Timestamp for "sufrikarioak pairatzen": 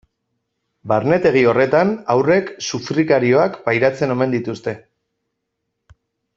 2.69-4.15